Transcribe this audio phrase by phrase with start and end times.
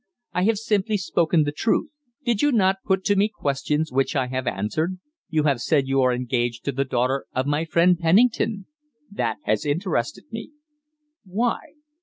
[0.33, 1.91] "I have simply spoken the truth.
[2.25, 4.97] Did you not put to me questions which I have answered?
[5.29, 8.65] You have said you are engaged to the daughter of my friend Penning ton.
[9.11, 10.53] That has interested me."
[11.23, 11.59] "Why?"